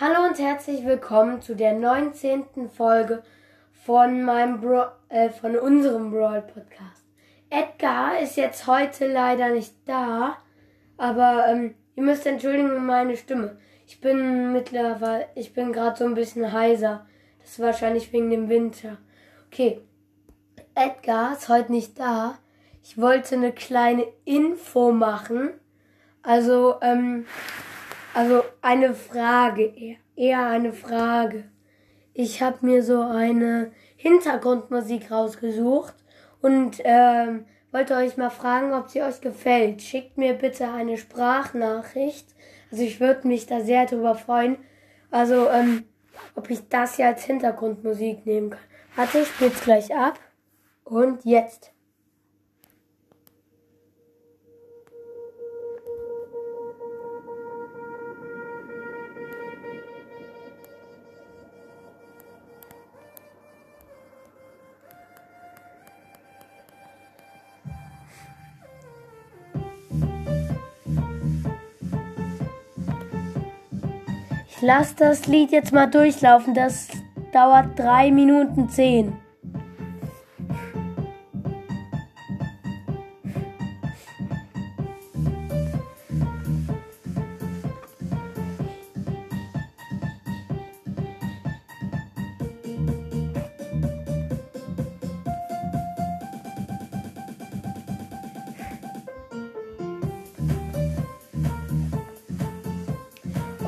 [0.00, 2.70] Hallo und herzlich willkommen zu der 19.
[2.72, 3.24] Folge
[3.84, 7.04] von meinem Bro äh, von unserem Brawl Podcast.
[7.50, 10.36] Edgar ist jetzt heute leider nicht da,
[10.98, 13.58] aber ähm, ihr müsst entschuldigen meine Stimme.
[13.88, 17.04] Ich bin mittlerweile, ich bin gerade so ein bisschen heiser.
[17.40, 18.98] Das ist wahrscheinlich wegen dem Winter.
[19.48, 19.80] Okay,
[20.76, 22.38] Edgar ist heute nicht da.
[22.84, 25.50] Ich wollte eine kleine Info machen.
[26.22, 27.26] Also, ähm,
[28.18, 29.72] also eine Frage
[30.16, 31.44] eher, eine Frage.
[32.14, 35.94] Ich habe mir so eine Hintergrundmusik rausgesucht
[36.40, 39.82] und ähm, wollte euch mal fragen, ob sie euch gefällt.
[39.82, 42.26] Schickt mir bitte eine Sprachnachricht.
[42.72, 44.56] Also ich würde mich da sehr drüber freuen.
[45.12, 45.84] Also, ähm,
[46.34, 48.60] ob ich das hier als Hintergrundmusik nehmen kann.
[48.96, 50.18] Warte, ich spiel's gleich ab.
[50.82, 51.70] Und jetzt.
[74.60, 76.52] Ich lasse das Lied jetzt mal durchlaufen.
[76.52, 76.88] Das
[77.32, 79.12] dauert drei Minuten zehn.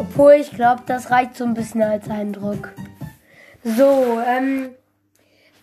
[0.00, 2.72] Obwohl ich glaube, das reicht so ein bisschen als Eindruck.
[3.62, 4.70] So, ähm,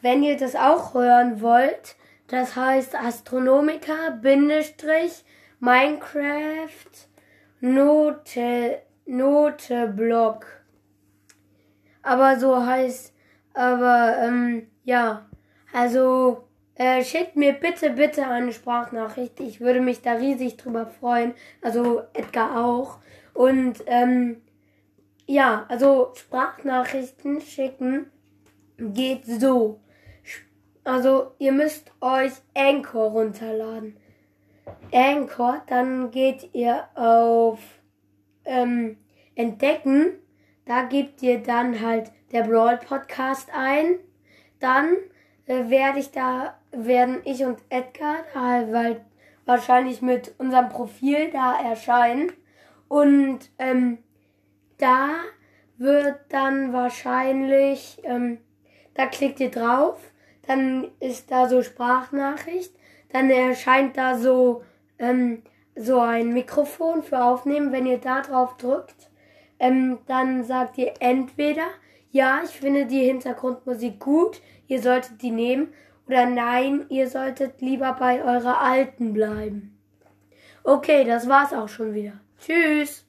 [0.03, 1.95] wenn ihr das auch hören wollt,
[2.27, 5.25] das heißt Astronomica Bindestrich
[5.59, 6.69] Minecraft
[7.61, 10.45] Note Noteblock.
[12.03, 13.13] Aber so heißt,
[13.55, 15.25] aber ähm, ja,
[15.73, 19.39] also äh, schickt mir bitte, bitte eine Sprachnachricht.
[19.39, 21.33] Ich würde mich da riesig drüber freuen.
[21.63, 22.99] Also Edgar auch.
[23.37, 24.41] Und ähm,
[25.27, 28.07] ja, also Sprachnachrichten schicken
[28.79, 29.79] geht so.
[30.83, 33.95] Also ihr müsst euch Anchor runterladen.
[34.91, 37.59] Anchor, dann geht ihr auf
[38.43, 38.97] ähm,
[39.35, 40.13] Entdecken.
[40.65, 43.99] Da gebt ihr dann halt der Brawl Podcast ein.
[44.59, 44.95] Dann
[45.45, 48.41] äh, werde ich da, werden ich und Edgar da
[48.73, 49.01] halt
[49.45, 52.31] wahrscheinlich mit unserem Profil da erscheinen.
[52.87, 53.99] Und ähm,
[54.77, 55.09] da
[55.77, 58.39] wird dann wahrscheinlich, ähm,
[58.93, 59.99] da klickt ihr drauf,
[60.47, 62.73] dann ist da so Sprachnachricht,
[63.09, 64.63] dann erscheint da so,
[64.99, 65.43] ähm,
[65.75, 67.71] so ein Mikrofon für Aufnehmen.
[67.71, 69.09] Wenn ihr da drauf drückt,
[69.59, 71.67] ähm, dann sagt ihr entweder,
[72.11, 75.73] ja, ich finde die Hintergrundmusik gut, ihr solltet die nehmen,
[76.07, 79.77] oder nein, ihr solltet lieber bei eurer alten bleiben.
[80.63, 82.13] Okay, das war's auch schon wieder.
[82.39, 83.06] Tschüss.